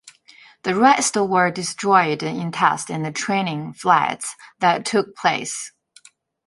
[0.63, 5.73] The rest were destroyed in test and training flights that took place.